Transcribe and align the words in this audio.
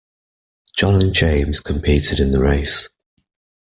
John 0.75 0.99
and 0.99 1.13
James 1.13 1.59
competed 1.59 2.19
in 2.19 2.31
the 2.31 2.41
race 2.41 2.89